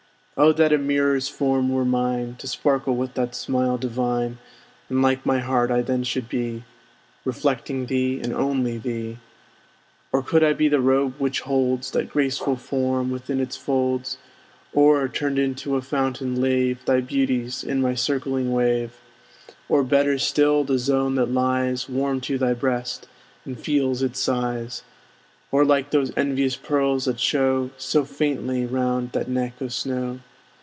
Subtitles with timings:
[0.37, 4.39] Oh that a mirror's form were mine, To sparkle with that smile divine;
[4.89, 6.63] And like my heart I then should be,
[7.25, 9.19] Reflecting thee, and only thee!
[10.11, 14.17] Or could I be the robe which holds That graceful form within its folds;
[14.73, 18.93] Or, turned into a fountain, lave Thy beauties in my circling wave;
[19.69, 23.07] Or, better still, the zone that lies Warm to thy breast,
[23.45, 24.81] and feels its sighs!
[25.51, 30.21] Or like those envious pearls that show So faintly round that neck of snow!